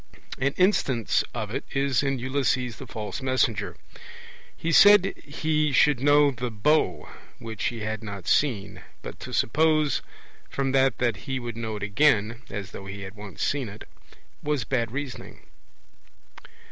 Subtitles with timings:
[0.39, 3.77] An instance of it is in Ulysses the False Messenger:
[4.57, 10.01] he said he should know the bow which he had not seen; but to suppose
[10.49, 13.87] from that that he would know it again (as though he had once seen it)
[14.41, 15.45] was bad reasoning.